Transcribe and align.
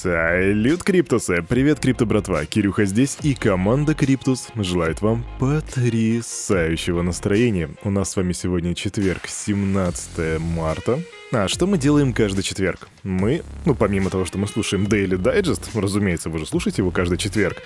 Салют, 0.00 0.84
Криптусы! 0.84 1.42
Привет, 1.42 1.80
Крипто 1.80 2.06
братва! 2.06 2.44
Кирюха 2.44 2.84
здесь 2.84 3.18
и 3.24 3.34
команда 3.34 3.96
Криптус 3.96 4.46
желает 4.54 5.02
вам 5.02 5.24
потрясающего 5.40 7.02
настроения. 7.02 7.70
У 7.82 7.90
нас 7.90 8.10
с 8.12 8.16
вами 8.16 8.32
сегодня 8.32 8.76
четверг, 8.76 9.22
17 9.26 10.38
марта. 10.38 11.00
А 11.32 11.48
что 11.48 11.66
мы 11.66 11.78
делаем 11.78 12.12
каждый 12.12 12.42
четверг? 12.42 12.88
Мы, 13.02 13.42
ну 13.64 13.74
помимо 13.74 14.08
того, 14.08 14.24
что 14.24 14.38
мы 14.38 14.46
слушаем 14.46 14.84
Daily 14.84 15.20
Digest, 15.20 15.68
разумеется, 15.74 16.30
вы 16.30 16.38
же 16.38 16.46
слушаете 16.46 16.82
его 16.82 16.92
каждый 16.92 17.18
четверг, 17.18 17.60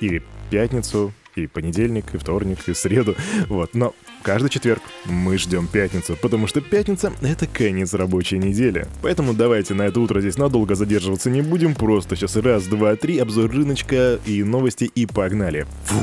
и 0.00 0.22
пятницу, 0.50 1.12
и 1.34 1.46
понедельник, 1.46 2.14
и 2.14 2.18
вторник, 2.18 2.58
и 2.66 2.74
среду. 2.74 3.14
Вот, 3.48 3.74
но 3.74 3.94
каждый 4.22 4.50
четверг 4.50 4.82
мы 5.04 5.38
ждем 5.38 5.66
пятницу, 5.66 6.16
потому 6.20 6.46
что 6.46 6.60
пятница— 6.60 7.12
это 7.22 7.46
конец 7.46 7.94
рабочей 7.94 8.38
недели. 8.38 8.86
Поэтому 9.02 9.34
давайте 9.34 9.74
на 9.74 9.82
это 9.82 10.00
утро 10.00 10.20
здесь 10.20 10.36
надолго 10.36 10.74
задерживаться 10.74 11.30
не 11.30 11.42
будем, 11.42 11.74
просто 11.74 12.16
сейчас 12.16 12.36
раз, 12.36 12.64
два, 12.66 12.96
три, 12.96 13.18
обзор 13.18 13.50
рыночка 13.50 14.18
и 14.26 14.42
новости, 14.42 14.84
и 14.84 15.06
погнали. 15.06 15.66
Фу. 15.84 15.96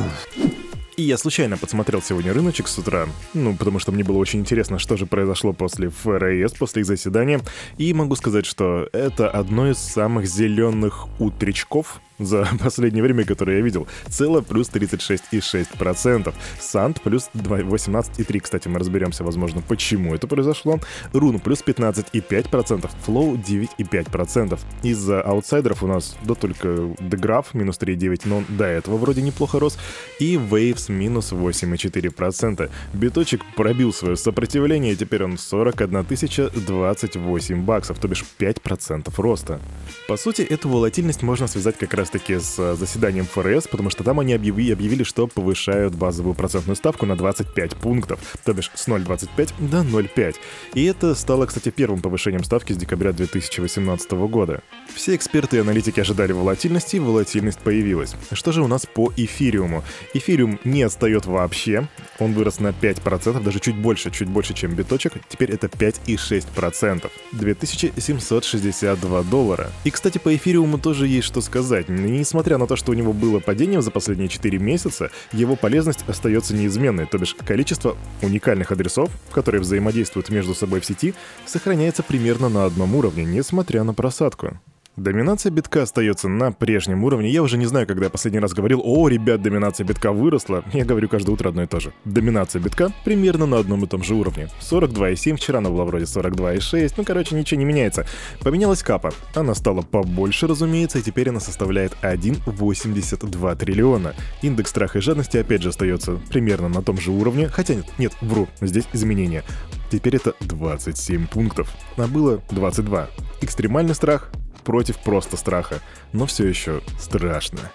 И 0.97 1.03
я 1.03 1.17
случайно 1.17 1.57
подсмотрел 1.57 2.01
сегодня 2.01 2.33
рыночек 2.33 2.69
с 2.69 2.77
утра, 2.77 3.07
ну, 3.33 3.53
потому 3.53 3.79
что 3.79 3.91
мне 3.91 4.05
было 4.05 4.17
очень 4.17 4.39
интересно, 4.39 4.79
что 4.79 4.95
же 4.95 5.05
произошло 5.05 5.51
после 5.51 5.89
ФРС, 5.89 6.53
после 6.53 6.81
их 6.81 6.85
заседания, 6.85 7.41
и 7.77 7.93
могу 7.93 8.15
сказать, 8.15 8.45
что 8.45 8.87
это 8.93 9.29
одно 9.29 9.69
из 9.69 9.77
самых 9.77 10.25
зеленых 10.25 11.07
утречков, 11.19 11.99
за 12.19 12.47
последнее 12.63 13.03
время, 13.03 13.25
которое 13.25 13.57
я 13.57 13.63
видел. 13.63 13.87
Цело 14.07 14.41
плюс 14.41 14.69
36,6%. 14.69 16.33
Сант 16.59 17.01
плюс 17.01 17.29
18,3%. 17.33 18.39
Кстати, 18.39 18.67
мы 18.67 18.79
разберемся, 18.79 19.23
возможно, 19.23 19.61
почему 19.61 20.15
это 20.15 20.27
произошло. 20.27 20.79
Рун 21.13 21.39
плюс 21.39 21.63
15,5%. 21.65 22.89
Флоу 23.03 23.35
9,5%. 23.35 24.59
Из 24.83 25.09
аутсайдеров 25.09 25.83
у 25.83 25.87
нас, 25.87 26.15
да 26.23 26.35
только 26.35 26.95
Деграф 26.99 27.53
минус 27.53 27.77
3,9%, 27.79 28.21
но 28.25 28.37
он 28.37 28.45
до 28.49 28.65
этого 28.65 28.97
вроде 28.97 29.21
неплохо 29.21 29.59
рос. 29.59 29.77
И 30.19 30.35
Waves 30.35 30.91
минус 30.91 31.31
8,4%. 31.31 32.69
Биточек 32.93 33.41
пробил 33.55 33.93
свое 33.93 34.15
сопротивление, 34.15 34.95
теперь 34.95 35.23
он 35.23 35.37
41 35.37 36.05
028 36.05 37.61
баксов, 37.63 37.99
то 37.99 38.07
бишь 38.07 38.23
5% 38.39 39.11
роста. 39.17 39.59
По 40.07 40.17
сути, 40.17 40.41
эту 40.41 40.69
волатильность 40.69 41.23
можно 41.23 41.47
связать 41.47 41.77
как 41.77 41.93
раз 41.93 42.04
раз-таки 42.05 42.37
с 42.39 42.59
э, 42.59 42.75
заседанием 42.75 43.25
ФРС, 43.25 43.67
потому 43.67 43.89
что 43.89 44.03
там 44.03 44.19
они 44.19 44.33
объявили, 44.33 44.73
объявили, 44.73 45.03
что 45.03 45.25
повышают 45.27 45.95
базовую 45.95 46.35
процентную 46.35 46.75
ставку 46.75 47.05
на 47.07 47.15
25 47.15 47.75
пунктов, 47.75 48.19
то 48.43 48.53
бишь 48.53 48.71
с 48.75 48.87
0,25 48.87 49.53
до 49.59 49.77
0,5. 49.77 50.35
И 50.75 50.85
это 50.85 51.15
стало, 51.15 51.47
кстати, 51.47 51.69
первым 51.69 52.01
повышением 52.01 52.43
ставки 52.43 52.73
с 52.73 52.77
декабря 52.77 53.11
2018 53.11 54.11
года. 54.11 54.61
Все 54.93 55.15
эксперты 55.15 55.57
и 55.57 55.59
аналитики 55.59 55.99
ожидали 55.99 56.31
волатильности, 56.31 56.97
и 56.97 56.99
волатильность 56.99 57.59
появилась. 57.59 58.15
Что 58.31 58.51
же 58.51 58.61
у 58.61 58.67
нас 58.67 58.85
по 58.85 59.11
эфириуму? 59.17 59.83
Эфириум 60.13 60.59
не 60.63 60.83
отстает 60.83 61.25
вообще, 61.25 61.87
он 62.19 62.33
вырос 62.33 62.59
на 62.59 62.67
5%, 62.67 63.43
даже 63.43 63.59
чуть 63.59 63.75
больше, 63.75 64.11
чуть 64.11 64.27
больше, 64.27 64.53
чем 64.53 64.75
биточек, 64.75 65.13
теперь 65.27 65.51
это 65.51 65.67
5,6%. 65.67 67.09
2762 67.31 69.23
доллара. 69.23 69.71
И, 69.83 69.89
кстати, 69.89 70.19
по 70.19 70.35
эфириуму 70.35 70.77
тоже 70.77 71.07
есть 71.07 71.25
что 71.25 71.41
сказать. 71.41 71.89
Несмотря 71.95 72.57
на 72.57 72.67
то, 72.67 72.75
что 72.75 72.91
у 72.91 72.95
него 72.95 73.13
было 73.13 73.39
падение 73.39 73.81
за 73.81 73.91
последние 73.91 74.27
4 74.27 74.57
месяца, 74.59 75.11
его 75.31 75.55
полезность 75.55 76.03
остается 76.07 76.53
неизменной, 76.53 77.05
то 77.05 77.17
бишь 77.17 77.35
количество 77.35 77.97
уникальных 78.21 78.71
адресов, 78.71 79.09
которые 79.31 79.61
взаимодействуют 79.61 80.29
между 80.29 80.53
собой 80.53 80.81
в 80.81 80.85
сети, 80.85 81.13
сохраняется 81.45 82.03
примерно 82.03 82.49
на 82.49 82.65
одном 82.65 82.95
уровне, 82.95 83.23
несмотря 83.23 83.83
на 83.83 83.93
просадку. 83.93 84.59
Доминация 84.97 85.51
битка 85.51 85.83
остается 85.83 86.29
на 86.29 86.53
прежнем 86.53 87.03
уровне. 87.03 87.29
Я 87.29 87.43
уже 87.43 87.57
не 87.57 87.65
знаю, 87.65 87.85
когда 87.85 88.05
я 88.05 88.09
последний 88.09 88.39
раз 88.39 88.53
говорил, 88.53 88.81
о, 88.81 89.09
ребят, 89.09 89.41
доминация 89.41 89.85
битка 89.85 90.13
выросла. 90.13 90.63
Я 90.71 90.85
говорю 90.85 91.09
каждое 91.09 91.33
утро 91.33 91.49
одно 91.49 91.63
и 91.63 91.67
то 91.67 91.81
же. 91.81 91.91
Доминация 92.05 92.61
битка 92.61 92.93
примерно 93.03 93.45
на 93.45 93.57
одном 93.57 93.83
и 93.83 93.87
том 93.87 94.03
же 94.03 94.15
уровне. 94.15 94.47
42,7, 94.61 95.35
вчера 95.35 95.59
она 95.59 95.69
была 95.69 95.83
вроде 95.83 96.05
42,6, 96.05 96.93
ну, 96.95 97.03
короче, 97.03 97.35
ничего 97.35 97.59
не 97.59 97.65
меняется. 97.65 98.05
Поменялась 98.39 98.83
капа. 98.83 99.11
Она 99.33 99.53
стала 99.53 99.81
побольше, 99.81 100.47
разумеется, 100.47 100.99
и 100.99 101.01
теперь 101.01 101.27
она 101.29 101.41
составляет 101.41 101.97
1,82 102.01 103.55
триллиона. 103.57 104.15
Индекс 104.41 104.69
страха 104.69 104.99
и 104.99 105.01
жадности 105.01 105.35
опять 105.35 105.61
же 105.61 105.69
остается 105.69 106.21
примерно 106.29 106.69
на 106.69 106.81
том 106.81 107.01
же 107.01 107.11
уровне, 107.11 107.49
хотя 107.49 107.75
нет, 107.75 107.85
нет, 107.97 108.13
вру, 108.21 108.47
здесь 108.61 108.85
изменения. 108.93 109.43
Теперь 109.91 110.15
это 110.15 110.35
27 110.39 111.27
пунктов, 111.27 111.69
а 111.97 112.07
было 112.07 112.41
22. 112.49 113.09
Экстремальный 113.41 113.93
страх 113.93 114.31
против 114.65 114.97
просто 114.97 115.37
страха, 115.37 115.79
но 116.11 116.25
все 116.25 116.47
еще 116.47 116.81
страшно. 116.99 117.71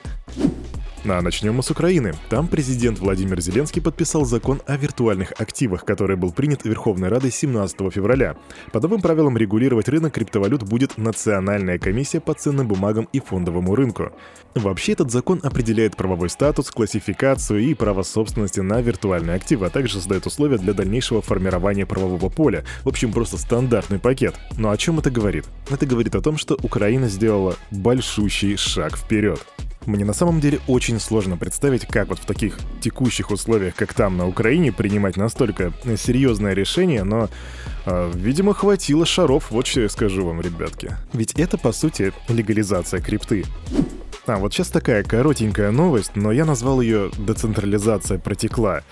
А 1.07 1.23
начнем 1.23 1.55
мы 1.55 1.63
с 1.63 1.71
Украины. 1.71 2.13
Там 2.29 2.47
президент 2.47 2.99
Владимир 2.99 3.41
Зеленский 3.41 3.81
подписал 3.81 4.27
закон 4.27 4.61
о 4.67 4.77
виртуальных 4.77 5.33
активах, 5.39 5.87
который 5.87 6.17
был 6.17 6.31
принят 6.31 6.65
Верховной 6.65 7.09
Радой 7.09 7.31
17 7.31 7.91
февраля. 7.91 8.37
По 8.71 8.81
новым 8.81 9.01
правилам 9.01 9.39
регулировать 9.39 9.89
рынок 9.89 10.13
криптовалют 10.13 10.63
будет 10.63 10.99
Национальная 10.99 11.79
комиссия 11.79 12.21
по 12.21 12.35
ценным 12.35 12.69
бумагам 12.69 13.09
и 13.15 13.21
фондовому 13.21 13.75
рынку. 13.75 14.13
Вообще 14.55 14.93
этот 14.93 15.11
закон 15.11 15.41
определяет 15.43 15.97
правовой 15.97 16.29
статус, 16.29 16.71
классификацию 16.71 17.61
и 17.61 17.73
право 17.73 18.03
собственности 18.03 18.61
на 18.61 18.83
виртуальные 18.83 19.37
активы, 19.37 19.67
а 19.67 19.71
также 19.71 19.95
создает 19.95 20.27
условия 20.27 20.59
для 20.59 20.75
дальнейшего 20.75 21.23
формирования 21.23 21.87
правового 21.87 22.29
поля. 22.29 22.65
В 22.85 22.89
общем, 22.89 23.11
просто 23.13 23.39
стандартный 23.39 24.01
пакет. 24.01 24.35
Но 24.59 24.71
о 24.71 24.77
чем 24.77 24.99
это 24.99 25.11
говорит? 25.11 25.47
Это 25.71 25.87
говорит 25.87 26.15
о 26.15 26.21
том, 26.21 26.37
что 26.37 26.59
Украина 26.63 27.09
сделала 27.09 27.57
большущий 27.71 28.57
шаг 28.59 28.99
вперед. 28.99 29.41
Мне 29.91 30.05
на 30.05 30.13
самом 30.13 30.39
деле 30.39 30.61
очень 30.69 31.01
сложно 31.01 31.37
представить, 31.37 31.85
как 31.85 32.11
вот 32.11 32.21
в 32.21 32.25
таких 32.25 32.59
текущих 32.81 33.33
условиях, 33.33 33.75
как 33.75 33.93
там 33.93 34.17
на 34.17 34.29
Украине, 34.29 34.71
принимать 34.71 35.17
настолько 35.17 35.73
серьезное 35.97 36.55
решение, 36.55 37.03
но, 37.03 37.29
э, 37.87 38.13
видимо, 38.15 38.55
хватило 38.55 39.05
шаров, 39.05 39.51
вот 39.51 39.67
что 39.67 39.81
я 39.81 39.89
скажу 39.89 40.25
вам, 40.25 40.41
ребятки. 40.41 40.97
Ведь 41.13 41.33
это, 41.33 41.59
по 41.59 41.73
сути, 41.73 42.13
легализация 42.29 43.01
крипты. 43.01 43.45
А, 44.27 44.37
вот 44.37 44.55
сейчас 44.55 44.69
такая 44.69 45.03
коротенькая 45.03 45.73
новость, 45.73 46.13
но 46.15 46.31
я 46.31 46.45
назвал 46.45 46.81
ее 46.81 47.11
«Децентрализация 47.19 48.21
протекла». 48.21 48.83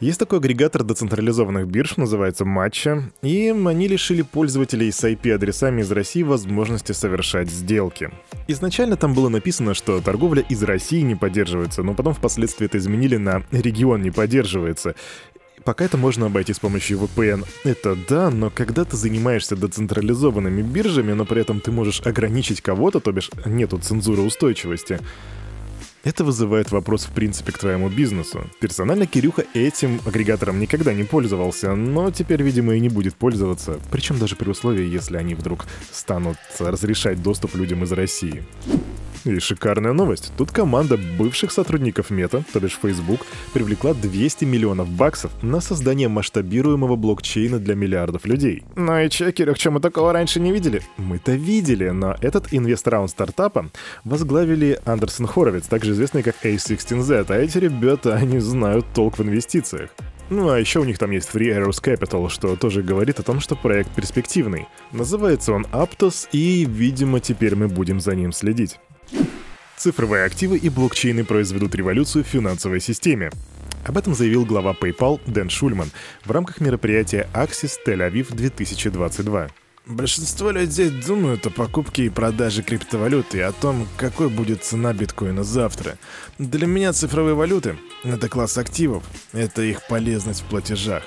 Есть 0.00 0.18
такой 0.18 0.38
агрегатор 0.38 0.82
децентрализованных 0.82 1.68
бирж, 1.68 1.96
называется 1.96 2.44
Матча, 2.44 3.10
и 3.22 3.48
они 3.48 3.88
лишили 3.88 4.22
пользователей 4.22 4.90
с 4.90 5.04
IP-адресами 5.04 5.82
из 5.82 5.90
России 5.92 6.22
возможности 6.22 6.92
совершать 6.92 7.50
сделки. 7.50 8.10
Изначально 8.48 8.96
там 8.96 9.14
было 9.14 9.28
написано, 9.28 9.74
что 9.74 10.00
торговля 10.00 10.42
из 10.48 10.62
России 10.62 11.00
не 11.00 11.14
поддерживается, 11.14 11.82
но 11.82 11.94
потом 11.94 12.12
впоследствии 12.14 12.66
это 12.66 12.78
изменили 12.78 13.16
на 13.16 13.44
«регион 13.50 14.02
не 14.02 14.10
поддерживается». 14.10 14.94
Пока 15.64 15.86
это 15.86 15.96
можно 15.96 16.26
обойти 16.26 16.52
с 16.52 16.58
помощью 16.58 16.98
VPN. 16.98 17.46
Это 17.64 17.96
да, 18.08 18.30
но 18.30 18.50
когда 18.50 18.84
ты 18.84 18.98
занимаешься 18.98 19.56
децентрализованными 19.56 20.60
биржами, 20.60 21.12
но 21.12 21.24
при 21.24 21.40
этом 21.40 21.60
ты 21.60 21.70
можешь 21.70 22.02
ограничить 22.04 22.60
кого-то, 22.60 23.00
то 23.00 23.12
бишь 23.12 23.30
нету 23.46 23.78
цензуры 23.78 24.20
устойчивости, 24.20 25.00
это 26.04 26.24
вызывает 26.24 26.70
вопрос 26.70 27.04
в 27.04 27.10
принципе 27.10 27.52
к 27.52 27.58
твоему 27.58 27.88
бизнесу. 27.88 28.44
Персонально 28.60 29.06
Кирюха 29.06 29.44
этим 29.54 30.00
агрегатором 30.06 30.60
никогда 30.60 30.92
не 30.92 31.04
пользовался, 31.04 31.74
но 31.74 32.10
теперь, 32.10 32.42
видимо, 32.42 32.74
и 32.74 32.80
не 32.80 32.88
будет 32.88 33.14
пользоваться. 33.14 33.80
Причем 33.90 34.18
даже 34.18 34.36
при 34.36 34.50
условии, 34.50 34.86
если 34.86 35.16
они 35.16 35.34
вдруг 35.34 35.66
станут 35.90 36.36
разрешать 36.58 37.22
доступ 37.22 37.54
людям 37.56 37.84
из 37.84 37.92
России. 37.92 38.44
И 39.24 39.38
шикарная 39.38 39.92
новость. 39.92 40.32
Тут 40.36 40.50
команда 40.50 40.98
бывших 41.18 41.50
сотрудников 41.50 42.10
Мета, 42.10 42.44
то 42.52 42.60
бишь 42.60 42.78
Facebook, 42.80 43.20
привлекла 43.54 43.94
200 43.94 44.44
миллионов 44.44 44.88
баксов 44.88 45.30
на 45.42 45.60
создание 45.60 46.08
масштабируемого 46.08 46.96
блокчейна 46.96 47.58
для 47.58 47.74
миллиардов 47.74 48.26
людей. 48.26 48.62
Ну 48.76 48.98
и 48.98 49.08
че, 49.08 49.32
Кирюх, 49.32 49.56
мы 49.66 49.80
такого 49.80 50.12
раньше 50.12 50.40
не 50.40 50.52
видели? 50.52 50.82
Мы-то 50.98 51.32
видели, 51.32 51.88
но 51.88 52.16
этот 52.20 52.52
инвест-раунд 52.52 53.10
стартапа 53.10 53.70
возглавили 54.04 54.78
Андерсон 54.84 55.26
Хоровиц, 55.26 55.66
также 55.68 55.92
известный 55.92 56.22
как 56.22 56.36
A16Z, 56.44 57.26
а 57.30 57.36
эти 57.36 57.58
ребята, 57.58 58.16
они 58.16 58.40
знают 58.40 58.84
толк 58.94 59.18
в 59.18 59.22
инвестициях. 59.22 59.90
Ну 60.30 60.50
а 60.50 60.58
еще 60.58 60.80
у 60.80 60.84
них 60.84 60.98
там 60.98 61.10
есть 61.10 61.30
Free 61.32 61.56
Arrows 61.56 61.82
Capital, 61.82 62.28
что 62.30 62.56
тоже 62.56 62.82
говорит 62.82 63.20
о 63.20 63.22
том, 63.22 63.40
что 63.40 63.56
проект 63.56 63.94
перспективный. 63.94 64.66
Называется 64.92 65.52
он 65.52 65.66
Aptos, 65.72 66.28
и, 66.32 66.64
видимо, 66.64 67.20
теперь 67.20 67.54
мы 67.56 67.68
будем 67.68 68.00
за 68.00 68.14
ним 68.14 68.32
следить. 68.32 68.78
Цифровые 69.84 70.24
активы 70.24 70.56
и 70.56 70.70
блокчейны 70.70 71.26
произведут 71.26 71.74
революцию 71.74 72.24
в 72.24 72.26
финансовой 72.26 72.80
системе. 72.80 73.30
Об 73.84 73.98
этом 73.98 74.14
заявил 74.14 74.46
глава 74.46 74.72
PayPal 74.72 75.20
Дэн 75.26 75.50
Шульман 75.50 75.90
в 76.24 76.30
рамках 76.30 76.62
мероприятия 76.62 77.28
Axis 77.34 77.72
Тель-Авив 77.86 78.34
2022. 78.34 79.48
Большинство 79.84 80.52
людей 80.52 80.88
думают 80.88 81.44
о 81.44 81.50
покупке 81.50 82.06
и 82.06 82.08
продаже 82.08 82.62
криптовалюты 82.62 83.36
и 83.36 83.40
о 83.42 83.52
том, 83.52 83.86
какой 83.98 84.30
будет 84.30 84.64
цена 84.64 84.94
биткоина 84.94 85.44
завтра. 85.44 85.98
Для 86.38 86.66
меня 86.66 86.94
цифровые 86.94 87.34
валюты— 87.34 87.76
это 88.04 88.30
класс 88.30 88.56
активов, 88.56 89.04
это 89.34 89.60
их 89.60 89.86
полезность 89.86 90.40
в 90.40 90.44
платежах. 90.44 91.02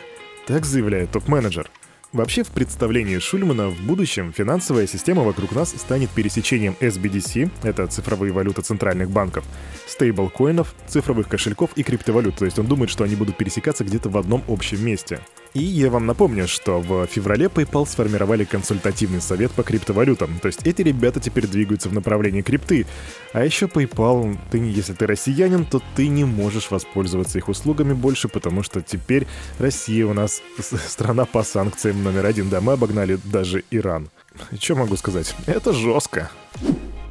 Так 0.46 0.66
заявляет 0.66 1.10
топ-менеджер. 1.10 1.72
Вообще, 2.18 2.42
в 2.42 2.48
представлении 2.48 3.20
Шульмана 3.20 3.70
в 3.70 3.80
будущем 3.82 4.34
финансовая 4.34 4.88
система 4.88 5.22
вокруг 5.22 5.52
нас 5.52 5.70
станет 5.70 6.10
пересечением 6.10 6.76
SBDC, 6.80 7.52
это 7.62 7.86
цифровые 7.86 8.34
валюты 8.34 8.64
центральных 8.64 9.12
банков, 9.12 9.46
стейблкоинов, 9.86 10.74
цифровых 10.88 11.28
кошельков 11.28 11.70
и 11.76 11.84
криптовалют, 11.84 12.36
то 12.36 12.46
есть 12.46 12.58
он 12.58 12.66
думает, 12.66 12.90
что 12.90 13.04
они 13.04 13.16
будут 13.16 13.38
пересекаться 13.38 13.84
где-то 13.84 14.10
в 14.10 14.18
одном 14.18 14.44
общем 14.48 14.84
месте. 14.84 15.20
И 15.58 15.64
я 15.64 15.90
вам 15.90 16.06
напомню, 16.06 16.48
что 16.48 16.82
в 16.82 17.08
феврале 17.08 17.48
PayPal 17.48 17.88
сформировали 17.88 18.44
консультативный 18.44 19.22
совет 19.22 19.52
по 19.52 19.64
криптовалютам. 19.64 20.38
То 20.40 20.50
есть 20.50 20.60
эти 20.68 20.84
ребята 20.84 21.20
теперь 21.20 21.48
двигаются 21.48 21.90
в 21.90 21.94
направлении 21.94 22.44
крипты. 22.44 22.86
А 23.34 23.44
еще 23.44 23.66
PayPal, 23.66 24.38
ты, 24.52 24.60
если 24.60 24.94
ты 24.94 25.08
россиянин, 25.08 25.66
то 25.66 25.82
ты 25.96 26.10
не 26.10 26.26
можешь 26.26 26.70
воспользоваться 26.70 27.40
их 27.40 27.50
услугами 27.50 27.94
больше, 27.94 28.28
потому 28.28 28.62
что 28.62 28.84
теперь 28.84 29.26
Россия 29.58 30.06
у 30.06 30.14
нас 30.14 30.44
страна 30.88 31.26
по 31.26 31.42
санкциям 31.42 32.04
номер 32.04 32.28
один. 32.28 32.50
Да, 32.50 32.62
мы 32.62 32.74
обогнали 32.74 33.18
даже 33.24 33.64
Иран. 33.72 34.12
Что 34.60 34.76
могу 34.76 34.96
сказать? 34.96 35.36
Это 35.48 35.74
жестко. 35.74 36.30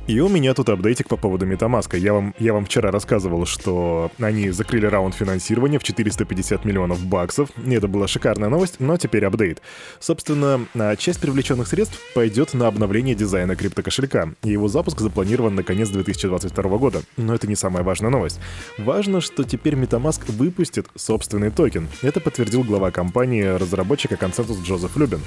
И 0.07 0.21
у 0.21 0.29
меня 0.29 0.55
тут 0.55 0.69
апдейтик 0.69 1.09
по 1.09 1.17
поводу 1.17 1.47
Metamask. 1.47 1.99
Я 1.99 2.13
вам, 2.13 2.33
я 2.39 2.53
вам 2.53 2.65
вчера 2.65 2.93
рассказывал, 2.93 3.45
что 3.45 4.13
они 4.21 4.51
закрыли 4.51 4.87
раунд 4.87 5.17
финансирования 5.17 5.81
в 5.81 5.83
450 5.83 6.65
миллионов 6.65 7.05
баксов. 7.05 7.51
И 7.67 7.75
это 7.75 7.89
была 7.89 8.07
шикарная 8.07 8.49
новость, 8.49 8.77
но 8.79 8.97
теперь 8.99 9.25
апдейт. 9.25 9.61
Собственно, 9.99 10.65
а, 10.77 10.95
часть 10.95 11.19
привлеченных 11.21 11.67
средств 11.67 11.99
пойдет 12.15 12.55
на 12.55 12.69
обновление 12.69 13.17
дизайна 13.17 13.57
криптокошелька. 13.57 14.33
И 14.45 14.51
его 14.51 14.69
запуск 14.69 15.01
запланирован 15.01 15.57
на 15.57 15.65
конец 15.65 15.89
2022 15.89 16.79
года. 16.79 17.03
Но 17.17 17.35
это 17.35 17.49
не 17.49 17.57
самая 17.57 17.83
важная 17.83 18.11
новость. 18.11 18.39
Важно, 18.79 19.21
что 19.21 19.43
теперь 19.43 19.75
Metamask 19.75 20.21
выпустит 20.31 20.87
собственный 20.95 21.51
токен. 21.51 21.89
Это 22.03 22.21
подтвердил 22.21 22.63
глава 22.63 22.93
компании 22.93 23.43
разработчика 23.43 24.17
ConsenSys 24.17 24.61
Джозеф 24.61 24.97
Любин. 24.97 25.21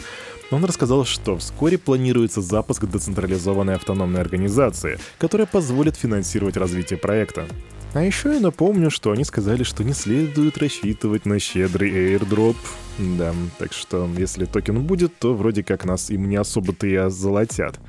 Он 0.52 0.66
рассказал, 0.66 1.06
что 1.06 1.38
вскоре 1.38 1.78
планируется 1.78 2.42
запуск 2.42 2.86
децентрализованной 2.86 3.76
автономной 3.76 4.20
организации, 4.20 4.69
которая 5.18 5.48
позволит 5.48 5.96
финансировать 5.96 6.58
развитие 6.58 6.98
проекта. 6.98 7.48
А 7.94 8.04
еще 8.04 8.34
я 8.34 8.40
напомню, 8.40 8.92
что 8.92 9.12
они 9.12 9.24
сказали, 9.24 9.64
что 9.64 9.84
не 9.84 9.94
следует 9.94 10.58
рассчитывать 10.60 11.26
на 11.26 11.40
щедрый 11.40 11.92
airdrop. 11.92 12.56
Да, 13.00 13.34
так 13.58 13.74
что 13.74 14.08
если 14.18 14.46
токен 14.46 14.84
будет, 14.84 15.18
то 15.18 15.34
вроде 15.34 15.64
как 15.64 15.86
нас 15.86 16.12
им 16.12 16.30
не 16.30 16.36
особо-то 16.36 16.86
и 16.86 16.96
озолотят. 16.96 17.80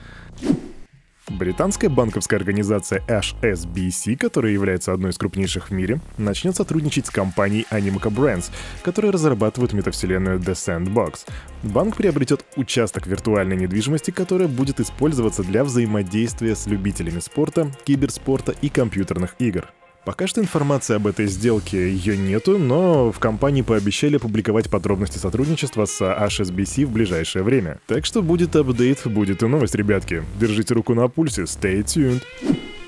Британская 1.31 1.89
банковская 1.89 2.37
организация 2.37 3.03
HSBC, 3.07 4.17
которая 4.17 4.53
является 4.53 4.93
одной 4.93 5.13
из 5.13 5.19
крупнейших 5.19 5.71
в 5.71 5.73
мире, 5.73 6.01
начнет 6.19 6.57
сотрудничать 6.57 7.07
с 7.07 7.11
компанией 7.11 7.67
Animoca 7.71 8.13
Brands, 8.13 8.51
которая 8.83 9.13
разрабатывает 9.13 9.73
метавселенную 9.73 10.41
The 10.41 10.55
Sandbox. 10.55 11.29
Банк 11.63 11.97
приобретет 11.97 12.45
участок 12.57 13.07
виртуальной 13.07 13.57
недвижимости, 13.57 14.11
которая 14.11 14.49
будет 14.49 14.81
использоваться 14.81 15.45
для 15.45 15.63
взаимодействия 15.63 16.57
с 16.57 16.67
любителями 16.67 17.21
спорта, 17.21 17.71
киберспорта 17.85 18.53
и 18.61 18.69
компьютерных 18.69 19.37
игр. 19.39 19.69
Пока 20.05 20.27
что 20.27 20.41
информации 20.41 20.97
об 20.97 21.07
этой 21.07 21.27
сделке 21.27 21.91
ее 21.91 22.17
нету, 22.17 22.59
но 22.59 23.13
в 23.13 23.19
компании 23.19 23.63
пообещали 23.63 24.17
публиковать 24.17 24.71
подробности 24.71 25.19
сотрудничества 25.19 25.85
с 25.85 26.01
HSBC 26.01 26.87
в 26.87 26.91
ближайшее 26.91 27.43
время. 27.43 27.81
Так 27.87 28.07
что 28.07 28.23
будет 28.23 28.57
апдейт, 28.57 29.07
будет 29.07 29.43
и 29.43 29.47
новость, 29.47 29.75
ребятки. 29.75 30.25
Держите 30.39 30.75
руку 30.75 30.95
на 30.95 31.09
пульсе, 31.09 31.43
stay 31.43 31.85
tuned. 31.85 32.23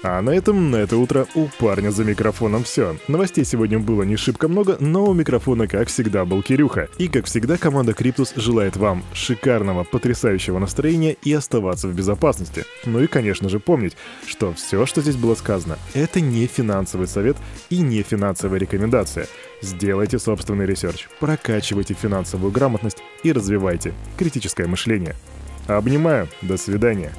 А 0.04 0.20
на 0.20 0.30
этом 0.30 0.72
на 0.72 0.76
это 0.76 0.96
утро 0.96 1.28
у 1.36 1.46
парня 1.60 1.90
за 1.90 2.02
микрофоном 2.02 2.64
все. 2.64 2.96
Новостей 3.06 3.44
сегодня 3.44 3.78
было 3.78 4.02
не 4.02 4.16
шибко 4.16 4.48
много, 4.48 4.76
но 4.80 5.06
у 5.06 5.14
микрофона, 5.14 5.68
как 5.68 5.88
всегда, 5.88 6.24
был 6.24 6.42
Кирюха. 6.42 6.88
И, 6.98 7.06
как 7.06 7.26
всегда, 7.26 7.56
команда 7.56 7.94
Криптус 7.94 8.32
желает 8.34 8.76
вам 8.76 9.04
шикарного, 9.12 9.84
потрясающего 9.84 10.58
настроения 10.58 11.16
и 11.22 11.32
оставаться 11.32 11.86
в 11.86 11.94
безопасности. 11.94 12.64
Ну 12.84 13.00
и, 13.00 13.06
конечно 13.06 13.48
же, 13.48 13.60
помнить, 13.60 13.96
что 14.26 14.52
все, 14.54 14.86
что 14.86 15.02
здесь 15.02 15.16
было 15.16 15.36
сказано, 15.36 15.78
это 15.94 16.20
не 16.20 16.46
финансовый 16.48 17.06
совет 17.06 17.36
и 17.70 17.78
не 17.78 18.02
финансовая 18.02 18.58
рекомендация. 18.58 19.28
Сделайте 19.60 20.18
собственный 20.18 20.66
research, 20.66 21.06
прокачивайте 21.20 21.94
финансовую 21.94 22.50
грамотность 22.50 22.98
и 23.22 23.30
развивайте 23.30 23.94
критическое 24.18 24.66
мышление. 24.66 25.14
Обнимаю, 25.68 26.28
до 26.42 26.56
свидания. 26.56 27.12